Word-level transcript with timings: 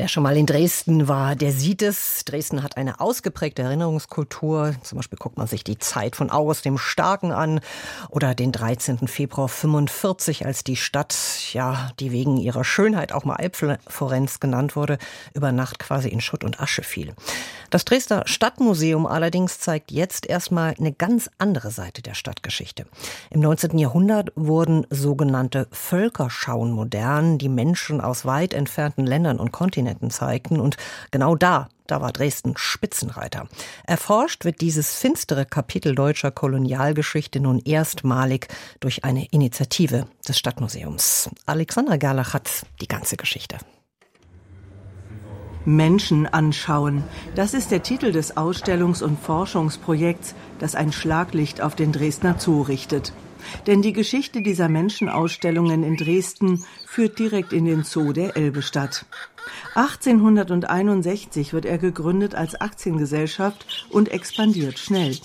Wer 0.00 0.08
schon 0.08 0.22
mal 0.22 0.38
in 0.38 0.46
Dresden 0.46 1.08
war, 1.08 1.36
der 1.36 1.52
sieht 1.52 1.82
es. 1.82 2.24
Dresden 2.24 2.62
hat 2.62 2.78
eine 2.78 3.00
ausgeprägte 3.00 3.60
Erinnerungskultur. 3.60 4.74
Zum 4.82 4.96
Beispiel 4.96 5.18
guckt 5.18 5.36
man 5.36 5.46
sich 5.46 5.62
die 5.62 5.76
Zeit 5.76 6.16
von 6.16 6.30
August 6.30 6.64
dem 6.64 6.78
Starken 6.78 7.32
an 7.32 7.60
oder 8.08 8.34
den 8.34 8.50
13. 8.50 9.08
Februar 9.08 9.50
45, 9.50 10.46
als 10.46 10.64
die 10.64 10.76
Stadt, 10.76 11.14
ja, 11.52 11.90
die 12.00 12.12
wegen 12.12 12.38
ihrer 12.38 12.64
Schönheit 12.64 13.12
auch 13.12 13.26
mal 13.26 13.36
Alpflorenz 13.36 14.40
genannt 14.40 14.74
wurde, 14.74 14.96
über 15.34 15.52
Nacht 15.52 15.78
quasi 15.78 16.08
in 16.08 16.22
Schutt 16.22 16.44
und 16.44 16.60
Asche 16.60 16.82
fiel. 16.82 17.12
Das 17.68 17.84
Dresdner 17.84 18.22
Stadtmuseum 18.24 19.04
allerdings 19.04 19.60
zeigt 19.60 19.92
jetzt 19.92 20.24
erstmal 20.26 20.74
eine 20.78 20.92
ganz 20.92 21.28
andere 21.36 21.70
Seite 21.70 22.00
der 22.00 22.14
Stadtgeschichte. 22.14 22.86
Im 23.28 23.40
19. 23.40 23.76
Jahrhundert 23.76 24.32
wurden 24.34 24.86
sogenannte 24.88 25.68
Völkerschauen 25.72 26.72
modern, 26.72 27.36
die 27.36 27.50
Menschen 27.50 28.00
aus 28.00 28.24
weit 28.24 28.54
entfernten 28.54 29.04
Ländern 29.06 29.38
und 29.38 29.52
Kontinenten 29.52 29.89
zeigten. 30.10 30.60
Und 30.60 30.76
genau 31.10 31.34
da 31.34 31.68
da 31.90 32.00
war 32.00 32.12
Dresden 32.12 32.54
Spitzenreiter. 32.56 33.48
Erforscht 33.84 34.44
wird 34.44 34.60
dieses 34.60 34.94
finstere 34.94 35.44
Kapitel 35.44 35.96
deutscher 35.96 36.30
Kolonialgeschichte 36.30 37.40
nun 37.40 37.58
erstmalig 37.58 38.46
durch 38.78 39.04
eine 39.04 39.26
Initiative 39.26 40.06
des 40.26 40.38
Stadtmuseums. 40.38 41.30
Alexandra 41.46 41.96
Gerlach 41.96 42.32
hat 42.32 42.48
die 42.80 42.86
ganze 42.86 43.16
Geschichte. 43.16 43.58
Menschen 45.64 46.26
anschauen. 46.26 47.04
Das 47.34 47.54
ist 47.54 47.70
der 47.70 47.82
Titel 47.82 48.12
des 48.12 48.36
Ausstellungs- 48.36 49.02
und 49.02 49.18
Forschungsprojekts, 49.18 50.34
das 50.58 50.74
ein 50.74 50.92
Schlaglicht 50.92 51.60
auf 51.60 51.74
den 51.74 51.92
Dresdner 51.92 52.36
Zoo 52.38 52.62
richtet. 52.62 53.12
Denn 53.66 53.82
die 53.82 53.92
Geschichte 53.92 54.42
dieser 54.42 54.68
Menschenausstellungen 54.68 55.82
in 55.82 55.96
Dresden 55.96 56.64
führt 56.86 57.18
direkt 57.18 57.52
in 57.52 57.64
den 57.64 57.84
Zoo 57.84 58.12
der 58.12 58.36
Elbestadt. 58.36 59.06
1861 59.74 61.52
wird 61.52 61.64
er 61.64 61.78
gegründet 61.78 62.34
als 62.34 62.60
Aktiengesellschaft 62.60 63.88
und 63.90 64.08
expandiert 64.08 64.78
schnell. 64.78 65.16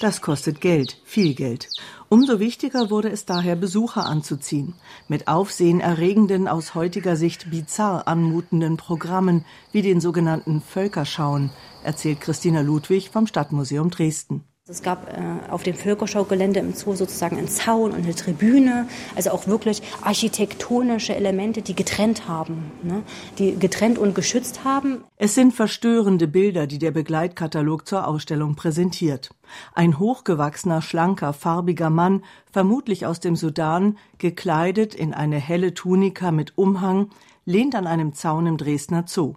Das 0.00 0.22
kostet 0.22 0.60
Geld, 0.60 0.96
viel 1.04 1.34
Geld. 1.34 1.68
Umso 2.08 2.40
wichtiger 2.40 2.90
wurde 2.90 3.10
es 3.10 3.24
daher, 3.24 3.54
Besucher 3.54 4.06
anzuziehen, 4.06 4.74
mit 5.06 5.28
aufsehenerregenden, 5.28 6.48
aus 6.48 6.74
heutiger 6.74 7.14
Sicht 7.16 7.50
bizarr 7.50 8.08
anmutenden 8.08 8.76
Programmen 8.76 9.44
wie 9.70 9.82
den 9.82 10.00
sogenannten 10.00 10.60
Völkerschauen, 10.60 11.50
erzählt 11.84 12.20
Christina 12.20 12.62
Ludwig 12.62 13.10
vom 13.10 13.26
Stadtmuseum 13.26 13.90
Dresden. 13.90 14.44
Es 14.70 14.84
gab 14.84 15.08
äh, 15.08 15.50
auf 15.50 15.64
dem 15.64 15.74
Völkerschaugelände 15.74 16.60
im 16.60 16.74
Zoo 16.74 16.94
sozusagen 16.94 17.36
einen 17.38 17.48
Zaun 17.48 17.90
und 17.90 18.04
eine 18.04 18.14
Tribüne, 18.14 18.86
also 19.16 19.30
auch 19.30 19.48
wirklich 19.48 19.82
architektonische 20.00 21.12
Elemente, 21.12 21.60
die 21.60 21.74
getrennt 21.74 22.28
haben, 22.28 22.70
ne? 22.84 23.02
die 23.38 23.58
getrennt 23.58 23.98
und 23.98 24.14
geschützt 24.14 24.62
haben. 24.62 25.02
Es 25.16 25.34
sind 25.34 25.54
verstörende 25.54 26.28
Bilder, 26.28 26.68
die 26.68 26.78
der 26.78 26.92
Begleitkatalog 26.92 27.88
zur 27.88 28.06
Ausstellung 28.06 28.54
präsentiert. 28.54 29.30
Ein 29.74 29.98
hochgewachsener, 29.98 30.82
schlanker, 30.82 31.32
farbiger 31.32 31.90
Mann, 31.90 32.22
vermutlich 32.52 33.06
aus 33.06 33.18
dem 33.18 33.34
Sudan, 33.34 33.98
gekleidet 34.18 34.94
in 34.94 35.14
eine 35.14 35.38
helle 35.38 35.74
Tunika 35.74 36.30
mit 36.30 36.56
Umhang, 36.56 37.10
lehnt 37.44 37.74
an 37.74 37.88
einem 37.88 38.14
Zaun 38.14 38.46
im 38.46 38.56
Dresdner 38.56 39.02
Zoo. 39.08 39.34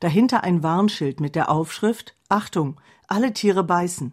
Dahinter 0.00 0.42
ein 0.42 0.64
Warnschild 0.64 1.20
mit 1.20 1.36
der 1.36 1.48
Aufschrift 1.48 2.16
Achtung, 2.28 2.80
alle 3.06 3.32
Tiere 3.32 3.62
beißen. 3.62 4.12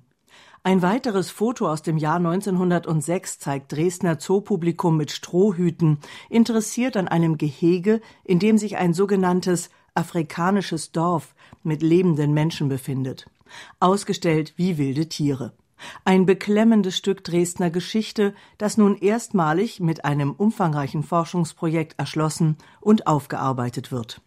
Ein 0.63 0.83
weiteres 0.83 1.31
Foto 1.31 1.67
aus 1.67 1.81
dem 1.81 1.97
Jahr 1.97 2.17
1906 2.17 3.39
zeigt 3.39 3.71
Dresdner 3.71 4.19
Zoopublikum 4.19 4.95
mit 4.95 5.09
Strohhüten, 5.09 5.97
interessiert 6.29 6.97
an 6.97 7.07
einem 7.07 7.39
Gehege, 7.39 7.99
in 8.23 8.37
dem 8.37 8.59
sich 8.59 8.77
ein 8.77 8.93
sogenanntes 8.93 9.71
afrikanisches 9.95 10.91
Dorf 10.91 11.33
mit 11.63 11.81
lebenden 11.81 12.35
Menschen 12.35 12.69
befindet. 12.69 13.25
Ausgestellt 13.79 14.53
wie 14.55 14.77
wilde 14.77 15.09
Tiere. 15.09 15.53
Ein 16.05 16.27
beklemmendes 16.27 16.95
Stück 16.95 17.23
Dresdner 17.23 17.71
Geschichte, 17.71 18.35
das 18.59 18.77
nun 18.77 18.95
erstmalig 18.97 19.79
mit 19.79 20.05
einem 20.05 20.31
umfangreichen 20.31 21.01
Forschungsprojekt 21.01 21.97
erschlossen 21.97 22.55
und 22.79 23.07
aufgearbeitet 23.07 23.91
wird. 23.91 24.21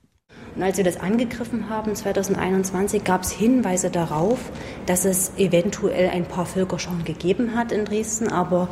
Und 0.57 0.63
als 0.63 0.77
wir 0.77 0.85
das 0.85 1.01
angegriffen 1.01 1.69
haben, 1.69 1.95
2021, 1.95 3.03
gab 3.03 3.23
es 3.23 3.33
Hinweise 3.33 3.91
darauf, 3.91 4.39
dass 4.87 5.05
es 5.05 5.33
eventuell 5.37 6.11
ein 6.11 6.27
paar 6.27 6.47
Völkerschauen 6.47 7.05
gegeben 7.05 7.57
hat 7.57 7.73
in 7.73 7.85
Dresden, 7.85 8.29
aber 8.29 8.69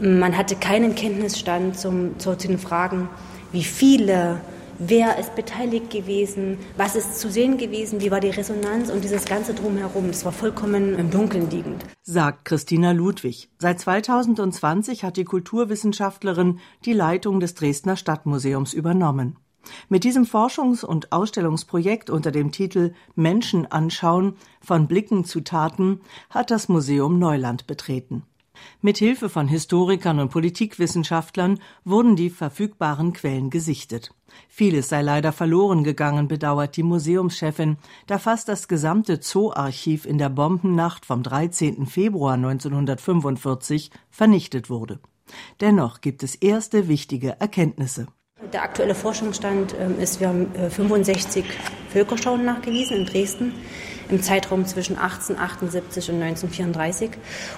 man 0.00 0.36
hatte 0.36 0.56
keinen 0.56 0.94
Kenntnisstand 0.94 1.78
zum, 1.78 2.18
zu 2.18 2.34
den 2.34 2.58
Fragen, 2.58 3.08
wie 3.52 3.64
viele, 3.64 4.40
wer 4.78 5.18
ist 5.18 5.34
beteiligt 5.34 5.90
gewesen, 5.90 6.58
was 6.76 6.96
ist 6.96 7.18
zu 7.18 7.30
sehen 7.30 7.58
gewesen, 7.58 8.00
wie 8.00 8.10
war 8.10 8.20
die 8.20 8.30
Resonanz 8.30 8.90
und 8.90 9.02
dieses 9.02 9.24
ganze 9.24 9.54
drumherum. 9.54 10.06
Das 10.08 10.24
war 10.24 10.32
vollkommen 10.32 10.96
im 10.96 11.10
Dunkeln 11.10 11.50
liegend. 11.50 11.84
Sagt 12.02 12.44
Christina 12.44 12.92
Ludwig. 12.92 13.50
Seit 13.58 13.80
2020 13.80 15.04
hat 15.04 15.16
die 15.16 15.24
Kulturwissenschaftlerin 15.24 16.60
die 16.84 16.92
Leitung 16.92 17.40
des 17.40 17.54
Dresdner 17.54 17.96
Stadtmuseums 17.96 18.72
übernommen. 18.72 19.36
Mit 19.88 20.04
diesem 20.04 20.24
Forschungs- 20.24 20.84
und 20.84 21.12
Ausstellungsprojekt 21.12 22.10
unter 22.10 22.30
dem 22.30 22.52
Titel 22.52 22.94
Menschen 23.14 23.66
anschauen 23.66 24.36
von 24.60 24.86
Blicken 24.86 25.24
zu 25.24 25.40
Taten 25.40 26.00
hat 26.30 26.50
das 26.50 26.68
Museum 26.68 27.18
Neuland 27.18 27.66
betreten. 27.66 28.22
Mit 28.80 28.98
Hilfe 28.98 29.28
von 29.28 29.48
Historikern 29.48 30.18
und 30.20 30.30
Politikwissenschaftlern 30.30 31.60
wurden 31.84 32.16
die 32.16 32.30
verfügbaren 32.30 33.12
Quellen 33.12 33.50
gesichtet. 33.50 34.14
Vieles 34.48 34.88
sei 34.88 35.02
leider 35.02 35.32
verloren 35.32 35.84
gegangen, 35.84 36.28
bedauert 36.28 36.76
die 36.76 36.82
Museumschefin, 36.82 37.76
da 38.06 38.18
fast 38.18 38.48
das 38.48 38.68
gesamte 38.68 39.20
Zooarchiv 39.20 40.06
in 40.06 40.18
der 40.18 40.28
Bombennacht 40.28 41.06
vom 41.06 41.22
13. 41.22 41.86
Februar 41.86 42.34
1945 42.34 43.90
vernichtet 44.10 44.70
wurde. 44.70 45.00
Dennoch 45.60 46.00
gibt 46.00 46.22
es 46.22 46.34
erste 46.34 46.88
wichtige 46.88 47.40
Erkenntnisse. 47.40 48.06
Der 48.52 48.62
aktuelle 48.62 48.94
Forschungsstand 48.94 49.74
ähm, 49.78 49.98
ist, 49.98 50.20
wir 50.20 50.28
haben 50.28 50.52
65 50.70 51.44
äh, 51.44 51.48
Völkerschauen 51.90 52.44
nachgewiesen 52.44 52.98
in 52.98 53.06
Dresden 53.06 53.52
im 54.08 54.22
Zeitraum 54.22 54.64
zwischen 54.64 54.96
1878 54.96 56.10
und 56.10 56.22
1934. 56.22 57.10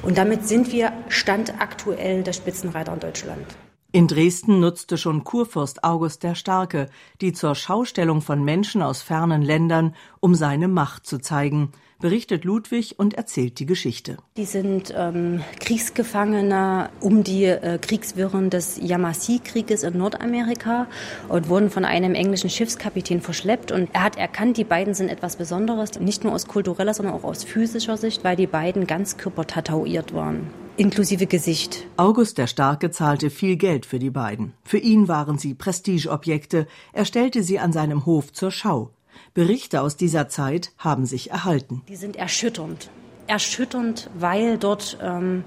Und 0.02 0.16
damit 0.16 0.48
sind 0.48 0.72
wir 0.72 0.92
standaktuell 1.08 2.22
der 2.22 2.32
Spitzenreiter 2.32 2.94
in 2.94 3.00
Deutschland. 3.00 3.46
In 3.92 4.06
Dresden 4.06 4.60
nutzte 4.60 4.96
schon 4.96 5.24
Kurfürst 5.24 5.84
August 5.84 6.22
der 6.22 6.34
Starke 6.34 6.88
die 7.20 7.32
zur 7.32 7.54
Schaustellung 7.54 8.22
von 8.22 8.42
Menschen 8.42 8.82
aus 8.82 9.02
fernen 9.02 9.42
Ländern, 9.42 9.94
um 10.20 10.34
seine 10.34 10.68
Macht 10.68 11.06
zu 11.06 11.18
zeigen, 11.18 11.72
berichtet 12.00 12.44
Ludwig 12.44 12.98
und 12.98 13.14
erzählt 13.14 13.58
die 13.58 13.66
Geschichte. 13.66 14.16
Die 14.36 14.44
sind 14.44 14.92
ähm, 14.96 15.42
Kriegsgefangene 15.60 16.90
um 17.00 17.22
die 17.22 17.44
äh, 17.44 17.78
Kriegswirren 17.78 18.50
des 18.50 18.78
Yamasee-Krieges 18.82 19.82
in 19.82 19.98
Nordamerika 19.98 20.86
und 21.28 21.48
wurden 21.48 21.70
von 21.70 21.84
einem 21.84 22.14
englischen 22.14 22.50
Schiffskapitän 22.50 23.20
verschleppt. 23.20 23.72
Und 23.72 23.90
er 23.92 24.04
hat 24.04 24.16
erkannt, 24.16 24.56
die 24.56 24.64
beiden 24.64 24.94
sind 24.94 25.08
etwas 25.08 25.36
Besonderes, 25.36 26.00
nicht 26.00 26.24
nur 26.24 26.32
aus 26.32 26.46
kultureller, 26.46 26.94
sondern 26.94 27.14
auch 27.14 27.24
aus 27.24 27.44
physischer 27.44 27.96
Sicht, 27.96 28.24
weil 28.24 28.36
die 28.36 28.46
beiden 28.46 28.86
ganzkörper 28.86 29.46
tatouiert 29.46 30.14
waren 30.14 30.48
inklusive 30.80 31.26
Gesicht. 31.26 31.86
August 31.98 32.38
der 32.38 32.46
Starke 32.46 32.90
zahlte 32.90 33.28
viel 33.28 33.56
Geld 33.56 33.84
für 33.84 33.98
die 33.98 34.08
beiden. 34.08 34.54
Für 34.64 34.78
ihn 34.78 35.08
waren 35.08 35.36
sie 35.36 35.52
Prestigeobjekte. 35.52 36.66
Er 36.94 37.04
stellte 37.04 37.42
sie 37.42 37.58
an 37.58 37.72
seinem 37.72 38.06
Hof 38.06 38.32
zur 38.32 38.50
Schau. 38.50 38.90
Berichte 39.34 39.81
aus 39.81 39.97
dieser 39.97 40.28
Zeit 40.28 40.72
haben 40.78 41.06
sich 41.06 41.31
erhalten. 41.31 41.82
Die 41.88 41.97
sind 41.97 42.16
erschütternd. 42.16 42.91
Erschütternd, 43.26 44.10
weil 44.19 44.58
dort 44.58 44.98
ähm, 45.03 45.44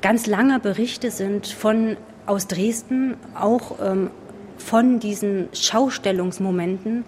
ganz 0.00 0.26
lange 0.26 0.60
Berichte 0.60 1.10
sind 1.10 1.46
von 1.46 1.96
aus 2.26 2.46
Dresden, 2.46 3.16
auch 3.34 3.78
ähm, 3.82 4.10
von 4.58 5.00
diesen 5.00 5.48
Schaustellungsmomenten, 5.52 7.04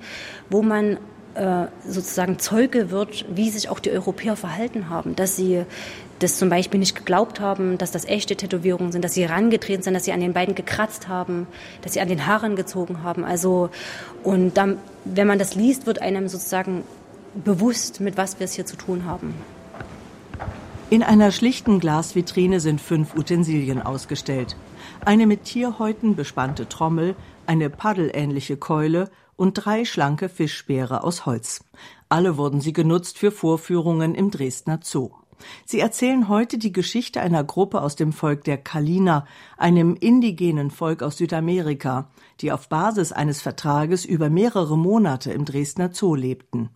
wo 0.50 0.62
man 0.62 0.98
sozusagen 1.86 2.38
Zeuge 2.38 2.90
wird, 2.90 3.24
wie 3.34 3.48
sich 3.50 3.68
auch 3.68 3.78
die 3.78 3.90
Europäer 3.90 4.36
verhalten 4.36 4.90
haben, 4.90 5.16
dass 5.16 5.36
sie 5.36 5.64
das 6.18 6.38
zum 6.38 6.50
Beispiel 6.50 6.78
nicht 6.78 6.94
geglaubt 6.94 7.40
haben, 7.40 7.78
dass 7.78 7.90
das 7.90 8.04
echte 8.04 8.36
Tätowierungen 8.36 8.92
sind, 8.92 9.04
dass 9.04 9.14
sie 9.14 9.26
herangetreten 9.26 9.82
sind, 9.82 9.94
dass 9.94 10.04
sie 10.04 10.12
an 10.12 10.20
den 10.20 10.32
beiden 10.32 10.54
gekratzt 10.54 11.08
haben, 11.08 11.46
dass 11.82 11.94
sie 11.94 12.00
an 12.00 12.08
den 12.08 12.26
Haaren 12.26 12.54
gezogen 12.54 13.02
haben. 13.02 13.24
Also 13.24 13.70
und 14.22 14.56
dann, 14.56 14.78
wenn 15.04 15.26
man 15.26 15.38
das 15.38 15.54
liest, 15.54 15.86
wird 15.86 16.00
einem 16.00 16.28
sozusagen 16.28 16.84
bewusst, 17.34 18.00
mit 18.00 18.16
was 18.16 18.38
wir 18.38 18.44
es 18.44 18.52
hier 18.52 18.66
zu 18.66 18.76
tun 18.76 19.04
haben. 19.04 19.34
In 20.90 21.02
einer 21.02 21.32
schlichten 21.32 21.80
Glasvitrine 21.80 22.60
sind 22.60 22.80
fünf 22.80 23.16
Utensilien 23.16 23.80
ausgestellt. 23.80 24.56
Eine 25.04 25.26
mit 25.26 25.44
Tierhäuten 25.44 26.14
bespannte 26.14 26.68
Trommel, 26.68 27.16
eine 27.46 27.70
paddelähnliche 27.70 28.56
Keule 28.56 29.10
und 29.36 29.54
drei 29.54 29.84
schlanke 29.84 30.28
Fischspeere 30.28 31.04
aus 31.04 31.26
Holz. 31.26 31.64
Alle 32.08 32.36
wurden 32.36 32.60
sie 32.60 32.72
genutzt 32.72 33.18
für 33.18 33.30
Vorführungen 33.30 34.14
im 34.14 34.30
Dresdner 34.30 34.80
Zoo. 34.82 35.10
Sie 35.64 35.80
erzählen 35.80 36.28
heute 36.28 36.58
die 36.58 36.72
Geschichte 36.72 37.20
einer 37.20 37.44
Gruppe 37.44 37.82
aus 37.82 37.96
dem 37.96 38.12
Volk 38.12 38.44
der 38.44 38.58
Kalina, 38.58 39.26
einem 39.56 39.96
indigenen 39.96 40.70
Volk 40.70 41.02
aus 41.02 41.16
Südamerika, 41.16 42.10
die 42.40 42.52
auf 42.52 42.68
Basis 42.68 43.12
eines 43.12 43.42
Vertrages 43.42 44.04
über 44.04 44.30
mehrere 44.30 44.78
Monate 44.78 45.32
im 45.32 45.44
Dresdner 45.44 45.90
Zoo 45.92 46.14
lebten. 46.14 46.70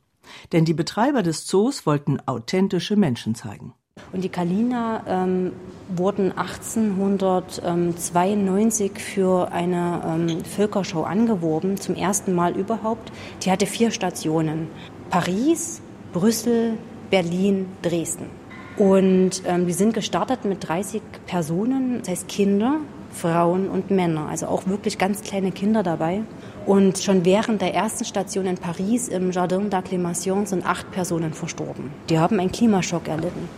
Denn 0.53 0.65
die 0.65 0.75
Betreiber 0.75 1.23
des 1.23 1.47
Zoos 1.47 1.87
wollten 1.87 2.19
authentische 2.27 2.97
Menschen 2.97 3.35
zeigen. 3.35 3.75
Und 4.17 4.25
die 4.25 4.31
Kalina 4.31 5.03
ähm, 5.07 5.53
wurden 5.89 6.33
1892 6.33 8.99
für 8.99 9.53
eine 9.53 10.01
ähm, 10.07 10.43
Völkerschau 10.43 11.03
angeworben, 11.03 11.77
zum 11.77 11.95
ersten 11.95 12.35
Mal 12.35 12.57
überhaupt. 12.57 13.13
Die 13.43 13.51
hatte 13.51 13.67
vier 13.67 13.91
Stationen. 13.91 14.69
Paris, 15.11 15.83
Brüssel, 16.15 16.79
Berlin, 17.11 17.67
Dresden. 17.83 18.31
Und 18.79 19.43
ähm, 19.47 19.67
die 19.67 19.75
sind 19.75 19.93
gestartet 19.93 20.47
mit 20.47 20.67
30 20.67 21.03
Personen, 21.27 21.99
das 22.01 22.09
heißt 22.09 22.29
Kinder, 22.29 22.81
Frauen 23.13 23.69
und 23.69 23.91
Männer, 23.91 24.29
also 24.29 24.47
auch 24.47 24.67
wirklich 24.67 24.97
ganz 24.99 25.23
kleine 25.23 25.53
Kinder 25.53 25.83
dabei. 25.83 26.23
Und 26.67 26.99
schon 26.99 27.25
während 27.25 27.63
der 27.63 27.75
ersten 27.75 28.05
Station 28.05 28.47
in 28.47 28.57
Paris 28.57 29.07
im 29.07 29.31
Jardin 29.31 29.71
d'Acclimation 29.71 30.47
sind 30.47 30.67
acht 30.67 30.91
Personen 30.91 31.33
verstorben. 31.33 31.93
Die 32.11 32.19
haben 32.19 32.41
einen 32.41 32.51
Klimaschock 32.51 33.07
erlitten. 33.07 33.49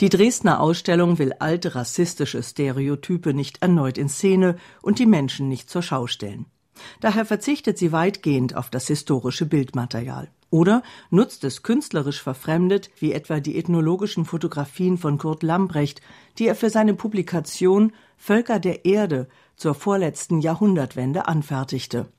Die 0.00 0.08
Dresdner 0.08 0.58
Ausstellung 0.58 1.20
will 1.20 1.32
alte 1.38 1.76
rassistische 1.76 2.42
Stereotype 2.42 3.34
nicht 3.34 3.62
erneut 3.62 3.98
in 3.98 4.08
Szene 4.08 4.56
und 4.82 4.98
die 4.98 5.06
Menschen 5.06 5.48
nicht 5.48 5.70
zur 5.70 5.82
Schau 5.82 6.08
stellen. 6.08 6.46
Daher 7.00 7.24
verzichtet 7.24 7.78
sie 7.78 7.92
weitgehend 7.92 8.56
auf 8.56 8.68
das 8.68 8.88
historische 8.88 9.46
Bildmaterial. 9.46 10.28
Oder 10.52 10.82
nutzt 11.08 11.44
es 11.44 11.62
künstlerisch 11.62 12.22
verfremdet, 12.22 12.90
wie 12.98 13.14
etwa 13.14 13.40
die 13.40 13.56
ethnologischen 13.56 14.26
Fotografien 14.26 14.98
von 14.98 15.16
Kurt 15.16 15.42
Lambrecht, 15.42 16.02
die 16.36 16.46
er 16.46 16.54
für 16.54 16.68
seine 16.68 16.92
Publikation 16.92 17.92
Völker 18.18 18.60
der 18.60 18.84
Erde 18.84 19.28
zur 19.56 19.74
vorletzten 19.74 20.40
Jahrhundertwende 20.40 21.26
anfertigte. 21.26 22.12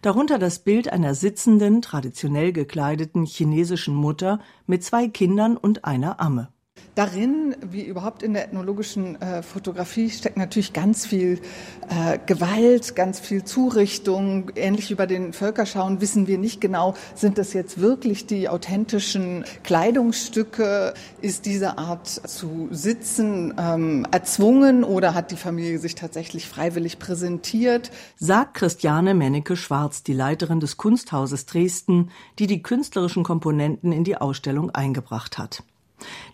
Darunter 0.00 0.38
das 0.38 0.60
Bild 0.60 0.92
einer 0.92 1.16
sitzenden, 1.16 1.82
traditionell 1.82 2.52
gekleideten 2.52 3.24
chinesischen 3.24 3.96
Mutter 3.96 4.38
mit 4.68 4.84
zwei 4.84 5.08
Kindern 5.08 5.56
und 5.56 5.84
einer 5.84 6.20
Amme. 6.20 6.52
Darin, 6.94 7.56
wie 7.62 7.84
überhaupt 7.84 8.22
in 8.22 8.34
der 8.34 8.44
ethnologischen 8.44 9.20
äh, 9.22 9.42
Fotografie, 9.42 10.10
steckt 10.10 10.36
natürlich 10.36 10.74
ganz 10.74 11.06
viel 11.06 11.40
äh, 11.88 12.18
Gewalt, 12.26 12.94
ganz 12.94 13.18
viel 13.18 13.44
Zurichtung. 13.44 14.50
Ähnlich 14.56 14.90
wie 14.90 14.94
bei 14.94 15.06
den 15.06 15.32
Völkerschauen 15.32 16.02
wissen 16.02 16.26
wir 16.26 16.36
nicht 16.36 16.60
genau, 16.60 16.92
sind 17.14 17.38
das 17.38 17.54
jetzt 17.54 17.80
wirklich 17.80 18.26
die 18.26 18.50
authentischen 18.50 19.46
Kleidungsstücke? 19.62 20.92
Ist 21.22 21.46
diese 21.46 21.78
Art 21.78 22.08
zu 22.08 22.68
sitzen 22.70 23.54
ähm, 23.58 24.06
erzwungen 24.10 24.84
oder 24.84 25.14
hat 25.14 25.30
die 25.30 25.36
Familie 25.36 25.78
sich 25.78 25.94
tatsächlich 25.94 26.46
freiwillig 26.46 26.98
präsentiert? 26.98 27.90
Sagt 28.16 28.52
Christiane 28.52 29.14
Mennecke-Schwarz, 29.14 30.02
die 30.02 30.12
Leiterin 30.12 30.60
des 30.60 30.76
Kunsthauses 30.76 31.46
Dresden, 31.46 32.10
die 32.38 32.46
die 32.46 32.62
künstlerischen 32.62 33.24
Komponenten 33.24 33.92
in 33.92 34.04
die 34.04 34.18
Ausstellung 34.18 34.68
eingebracht 34.70 35.38
hat. 35.38 35.62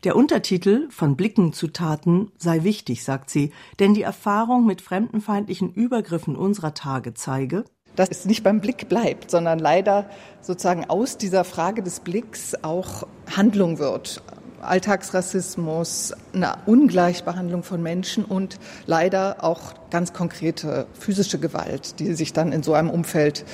Der 0.05 0.17
Untertitel 0.17 0.89
von 0.91 1.17
Blicken 1.17 1.53
zu 1.53 1.69
Taten 1.69 2.31
sei 2.39 2.65
wichtig, 2.65 3.05
sagt 3.05 3.31
sie, 3.31 3.53
denn 3.79 3.95
die 3.95 4.03
Erfahrung 4.03 4.67
mit 4.67 4.81
fremdenfeindlichen 4.81 5.73
Übergriffen 5.73 6.37
unserer 6.37 6.75
Tage 6.75 7.15
zeige, 7.15 7.65
dass 7.97 8.11
es 8.11 8.27
nicht 8.27 8.45
beim 8.45 8.61
Blick 8.61 8.89
bleibt, 8.89 9.31
sondern 9.31 9.59
leider 9.59 10.09
sozusagen 10.41 10.89
aus 10.89 11.19
dieser 11.19 11.43
Frage 11.43 11.83
des 11.83 12.01
Blicks 12.01 12.55
auch 12.63 13.09
Handlung 13.35 13.79
wird. 13.79 14.23
Alltagsrassismus, 14.61 16.15
eine 16.33 16.59
Ungleichbehandlung 16.67 17.63
von 17.63 17.83
Menschen 17.83 18.25
und 18.25 18.59
leider 18.87 19.43
auch 19.43 19.75
ganz 19.91 20.13
konkrete 20.13 20.87
physische 20.93 21.39
Gewalt, 21.39 21.99
die 22.01 22.15
sich 22.15 22.33
dann 22.33 22.53
in 22.53 22.63
so 22.63 22.75
einem 22.75 22.91
Umfeld 22.91 23.45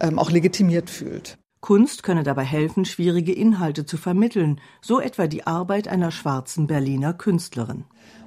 ähm, 0.00 0.18
auch 0.18 0.30
legitimiert 0.30 0.90
fühlt. 0.90 1.38
Kunst 1.66 2.04
könne 2.04 2.22
dabei 2.22 2.44
helfen, 2.44 2.84
schwierige 2.84 3.32
Inhalte 3.32 3.84
zu 3.84 3.96
vermitteln, 3.96 4.60
so 4.80 5.00
etwa 5.00 5.26
die 5.26 5.48
Arbeit 5.48 5.88
einer 5.88 6.12
schwarzen 6.12 6.68
Berliner 6.68 7.12
Künstlerin. 7.12 7.82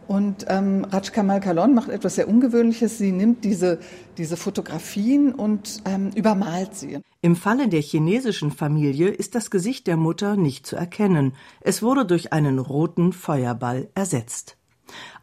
Und 0.09 0.47
ähm, 0.50 0.83
Raj 0.83 1.13
Kamal 1.13 1.39
Kalon 1.39 1.74
macht 1.74 1.88
etwas 1.88 2.15
sehr 2.15 2.27
Ungewöhnliches. 2.27 2.97
Sie 2.97 3.13
nimmt 3.13 3.45
diese, 3.45 3.80
diese 4.18 4.36
Fotografien 4.36 5.33
und 5.33 5.81
ähm, 5.86 6.12
übermalt 6.15 6.75
sie. 6.75 7.00
Im 7.21 7.38
Falle 7.38 7.69
der 7.69 7.81
chinesischen 7.81 8.51
Familie 8.51 9.07
ist 9.07 9.36
das 9.36 9.50
Gesicht 9.50 9.88
der 9.88 9.95
Mutter 9.95 10.36
nicht 10.36 10.68
zu 10.68 10.75
erkennen. 10.75 11.31
Es 11.62 11.81
wurde 11.81 12.06
durch 12.06 12.33
einen 12.33 12.59
roten 12.59 13.13
Feuerball 13.13 13.88
ersetzt. 13.95 14.57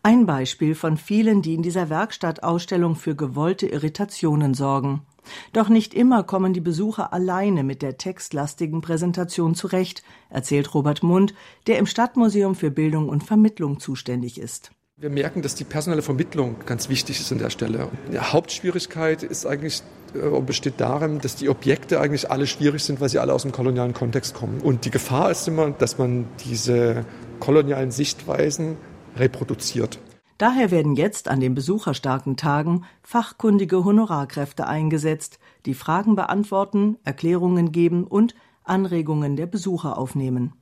Ein 0.02 0.24
Beispiel 0.24 0.74
von 0.74 0.96
vielen, 0.96 1.42
die 1.42 1.52
in 1.52 1.60
dieser 1.60 1.90
Werkstattausstellung 1.90 2.94
für 2.96 3.14
gewollte 3.14 3.66
Irritationen 3.66 4.54
sorgen. 4.54 5.02
Doch 5.52 5.68
nicht 5.68 5.94
immer 5.94 6.22
kommen 6.22 6.52
die 6.52 6.60
Besucher 6.60 7.12
alleine 7.12 7.64
mit 7.64 7.82
der 7.82 7.98
textlastigen 7.98 8.80
Präsentation 8.80 9.54
zurecht, 9.54 10.02
erzählt 10.30 10.74
Robert 10.74 11.02
Mund, 11.02 11.34
der 11.66 11.78
im 11.78 11.86
Stadtmuseum 11.86 12.54
für 12.54 12.70
Bildung 12.70 13.08
und 13.08 13.24
Vermittlung 13.24 13.80
zuständig 13.80 14.38
ist. 14.38 14.70
Wir 14.98 15.10
merken, 15.10 15.42
dass 15.42 15.54
die 15.54 15.64
personelle 15.64 16.00
Vermittlung 16.00 16.56
ganz 16.64 16.88
wichtig 16.88 17.20
ist 17.20 17.30
an 17.30 17.36
der 17.36 17.50
Stelle. 17.50 17.88
Die 18.10 18.18
Hauptschwierigkeit 18.18 19.22
ist 19.22 19.44
eigentlich 19.44 19.82
äh, 20.14 20.40
besteht 20.40 20.74
darin, 20.78 21.18
dass 21.18 21.36
die 21.36 21.48
Objekte 21.48 22.00
eigentlich 22.00 22.30
alle 22.30 22.46
schwierig 22.46 22.82
sind, 22.82 23.00
weil 23.00 23.08
sie 23.08 23.18
alle 23.18 23.34
aus 23.34 23.42
dem 23.42 23.52
kolonialen 23.52 23.92
Kontext 23.92 24.34
kommen. 24.34 24.60
Und 24.60 24.84
die 24.84 24.90
Gefahr 24.90 25.30
ist 25.30 25.46
immer, 25.48 25.70
dass 25.70 25.98
man 25.98 26.26
diese 26.44 27.04
kolonialen 27.40 27.90
Sichtweisen 27.90 28.76
reproduziert. 29.16 29.98
Daher 30.38 30.70
werden 30.70 30.96
jetzt 30.96 31.28
an 31.28 31.40
den 31.40 31.54
besucherstarken 31.54 32.36
Tagen 32.36 32.84
fachkundige 33.02 33.84
Honorarkräfte 33.84 34.66
eingesetzt, 34.66 35.38
die 35.64 35.74
Fragen 35.74 36.14
beantworten, 36.14 36.98
Erklärungen 37.04 37.72
geben 37.72 38.04
und 38.04 38.34
Anregungen 38.62 39.36
der 39.36 39.46
Besucher 39.46 39.96
aufnehmen. 39.96 40.52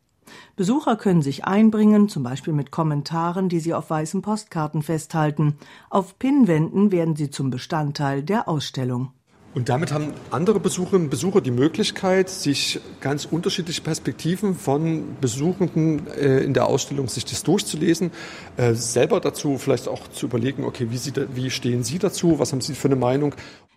Besucher 0.56 0.96
können 0.96 1.22
sich 1.22 1.44
einbringen, 1.44 2.08
zum 2.08 2.22
Beispiel 2.22 2.52
mit 2.54 2.70
Kommentaren, 2.70 3.48
die 3.48 3.60
sie 3.60 3.74
auf 3.74 3.90
weißen 3.90 4.22
Postkarten 4.22 4.82
festhalten. 4.82 5.56
Auf 5.90 6.18
Pinnwänden 6.18 6.92
werden 6.92 7.16
sie 7.16 7.30
zum 7.30 7.50
Bestandteil 7.50 8.22
der 8.22 8.48
Ausstellung. 8.48 9.12
Und 9.54 9.68
damit 9.68 9.92
haben 9.92 10.12
andere 10.32 10.58
Besucherinnen 10.58 11.06
und 11.06 11.10
Besucher 11.10 11.40
die 11.40 11.52
Möglichkeit, 11.52 12.28
sich 12.28 12.80
ganz 13.00 13.24
unterschiedliche 13.24 13.82
Perspektiven 13.82 14.56
von 14.56 15.16
Besuchenden 15.20 16.08
äh, 16.08 16.40
in 16.40 16.54
der 16.54 16.66
Ausstellung 16.66 17.06
sich 17.06 17.24
das 17.24 17.44
durchzulesen, 17.44 18.10
äh, 18.56 18.74
selber 18.74 19.20
dazu 19.20 19.56
vielleicht 19.58 19.86
auch 19.86 20.08
zu 20.08 20.26
überlegen, 20.26 20.64
okay, 20.64 20.88
wie, 20.90 20.98
sie 20.98 21.12
wie 21.34 21.50
stehen 21.50 21.84
Sie 21.84 22.00
dazu, 22.00 22.40
was 22.40 22.50
haben 22.50 22.60
Sie 22.60 22.74
für 22.74 22.88
eine 22.88 22.96
Meinung? 22.96 23.34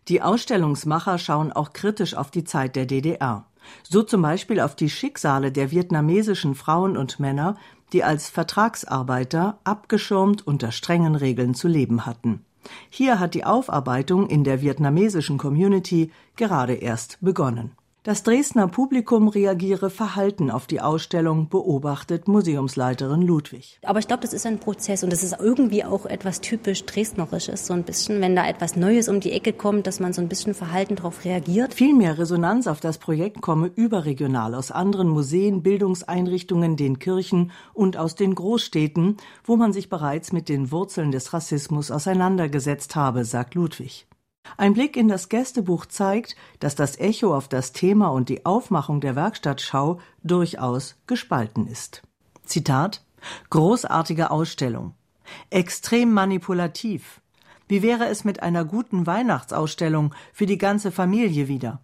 Die 0.08 0.24
Ausstellungsmacher 0.24 1.20
schauen 1.20 1.52
auch 1.52 1.74
kritisch 1.74 2.16
auf 2.16 2.32
die 2.32 2.44
Zeit 2.44 2.76
der 2.76 2.88
DDR. 2.88 3.46
So 3.84 4.02
zum 4.02 4.22
Beispiel 4.24 4.62
auf 4.62 4.76
die 4.76 4.90
Schicksale 4.90 5.52
der 5.52 5.70
vietnamesischen 5.70 6.56
Frauen 6.56 6.98
und 6.98 7.20
Männer, 7.20 7.56
die 7.94 8.04
als 8.04 8.30
Vertragsarbeiter 8.30 9.60
abgeschirmt 9.64 10.48
unter 10.48 10.72
strengen 10.72 11.16
Regeln 11.16 11.54
zu 11.54 11.68
leben 11.68 12.06
hatten. 12.06 12.47
Hier 12.90 13.20
hat 13.20 13.34
die 13.34 13.46
Aufarbeitung 13.46 14.28
in 14.28 14.44
der 14.44 14.62
vietnamesischen 14.62 15.38
Community 15.38 16.12
gerade 16.36 16.74
erst 16.74 17.18
begonnen. 17.22 17.72
Das 18.08 18.24
Dresdner 18.24 18.70
Publikum 18.70 19.28
reagiere 19.28 19.90
verhalten 19.90 20.50
auf 20.50 20.66
die 20.66 20.80
Ausstellung, 20.80 21.50
beobachtet 21.50 22.30
Museumsleiterin 22.30 23.22
Ludwig. 23.22 23.82
Aber 23.84 24.00
ich 24.00 24.08
glaube, 24.08 24.22
das 24.22 24.32
ist 24.32 24.46
ein 24.46 24.60
Prozess 24.60 25.04
und 25.04 25.12
das 25.12 25.24
ist 25.24 25.36
irgendwie 25.42 25.84
auch 25.84 26.06
etwas 26.06 26.40
typisch 26.40 26.86
Dresdnerisches, 26.86 27.68
so 27.68 27.74
ein 27.74 27.84
bisschen, 27.84 28.22
wenn 28.22 28.34
da 28.34 28.48
etwas 28.48 28.78
Neues 28.78 29.10
um 29.10 29.20
die 29.20 29.34
Ecke 29.34 29.52
kommt, 29.52 29.88
dass 29.88 30.00
man 30.00 30.14
so 30.14 30.22
ein 30.22 30.30
bisschen 30.30 30.54
verhalten 30.54 30.96
darauf 30.96 31.26
reagiert. 31.26 31.74
Viel 31.74 31.94
mehr 31.94 32.18
Resonanz 32.18 32.68
auf 32.68 32.80
das 32.80 32.98
Projekt 32.98 33.42
komme 33.42 33.70
überregional 33.76 34.56
aus 34.56 34.72
anderen 34.72 35.10
Museen, 35.10 35.62
Bildungseinrichtungen, 35.62 36.78
den 36.78 37.00
Kirchen 37.00 37.52
und 37.74 37.98
aus 37.98 38.16
den 38.16 38.36
Großstädten, 38.36 39.18
wo 39.44 39.58
man 39.58 39.74
sich 39.74 39.90
bereits 39.90 40.32
mit 40.32 40.48
den 40.48 40.72
Wurzeln 40.72 41.12
des 41.12 41.34
Rassismus 41.34 41.92
auseinandergesetzt 41.92 42.96
habe, 42.96 43.26
sagt 43.26 43.54
Ludwig. 43.54 44.08
Ein 44.56 44.74
Blick 44.74 44.96
in 44.96 45.08
das 45.08 45.30
Gästebuch 45.30 45.86
zeigt, 45.86 46.36
dass 46.60 46.76
das 46.76 46.98
Echo 47.00 47.36
auf 47.36 47.48
das 47.48 47.74
Thema 47.74 48.08
und 48.08 48.30
die 48.30 48.46
Aufmachung 48.46 49.02
der 49.02 49.16
Werkstattschau 49.16 50.00
durchaus 50.24 50.96
gespalten 51.08 51.68
ist. 51.68 52.04
Zitat 52.46 53.04
Großartige 53.50 54.32
Ausstellung. 54.32 54.94
Extrem 55.50 56.14
manipulativ. 56.14 57.22
Wie 57.68 57.82
wäre 57.82 58.08
es 58.08 58.24
mit 58.24 58.42
einer 58.42 58.64
guten 58.64 59.06
Weihnachtsausstellung 59.06 60.14
für 60.32 60.46
die 60.46 60.58
ganze 60.58 60.92
Familie 60.92 61.48
wieder? 61.48 61.82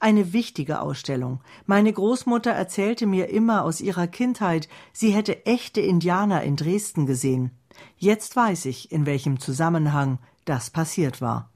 Eine 0.00 0.32
wichtige 0.32 0.80
Ausstellung. 0.80 1.40
Meine 1.66 1.92
Großmutter 1.92 2.50
erzählte 2.50 3.06
mir 3.06 3.28
immer 3.28 3.64
aus 3.64 3.80
ihrer 3.80 4.06
Kindheit, 4.06 4.68
sie 4.92 5.10
hätte 5.10 5.46
echte 5.46 5.80
Indianer 5.80 6.42
in 6.42 6.56
Dresden 6.56 7.06
gesehen. 7.06 7.50
Jetzt 7.96 8.36
weiß 8.36 8.66
ich, 8.66 8.92
in 8.92 9.06
welchem 9.06 9.40
Zusammenhang 9.40 10.18
das 10.44 10.70
passiert 10.70 11.20
war. 11.20 11.50